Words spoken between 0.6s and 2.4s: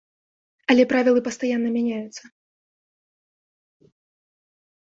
Але правілы пастаянна мяняюцца.